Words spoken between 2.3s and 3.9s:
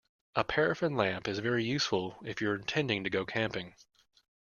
you're intending to go camping